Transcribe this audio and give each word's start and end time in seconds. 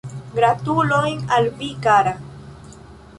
Gratulojn 0.37 1.19
al 1.37 1.49
vi 1.59 1.69
kara. 1.87 2.15